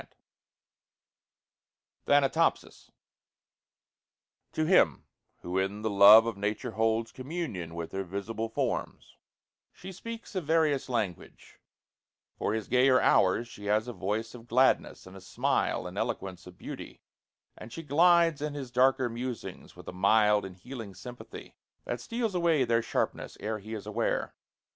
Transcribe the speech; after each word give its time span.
Appleton 2.07 2.23
and 2.23 2.33
Company.] 2.33 2.53
THANATOPSIS 2.65 2.91
To 4.53 4.65
him 4.65 5.05
who 5.43 5.59
in 5.59 5.83
the 5.83 5.91
love 5.91 6.25
of 6.25 6.37
Nature 6.37 6.71
holds 6.71 7.11
Communion 7.11 7.75
with 7.75 7.91
her 7.91 8.03
visible 8.03 8.49
forms, 8.49 9.15
she 9.71 9.91
speaks 9.91 10.33
A 10.33 10.41
various 10.41 10.89
language; 10.89 11.59
for 12.35 12.55
his 12.55 12.67
gayer 12.67 12.99
hours 12.99 13.47
She 13.47 13.65
has 13.65 13.87
a 13.87 13.93
voice 13.93 14.33
of 14.33 14.47
gladness, 14.47 15.05
and 15.05 15.15
a 15.15 15.21
smile 15.21 15.85
And 15.85 15.99
eloquence 15.99 16.47
of 16.47 16.57
beauty, 16.57 17.03
and 17.55 17.71
she 17.71 17.83
glides 17.83 18.41
Into 18.41 18.57
his 18.57 18.71
darker 18.71 19.07
musings, 19.07 19.75
with 19.75 19.87
a 19.87 19.93
mild 19.93 20.45
And 20.45 20.55
healing 20.57 20.95
sympathy, 20.95 21.53
that 21.85 22.01
steals 22.01 22.33
away 22.33 22.63
Their 22.65 22.81
sharpness 22.81 23.37
ere 23.39 23.59
he 23.59 23.75
is 23.75 23.85
aware. 23.85 24.33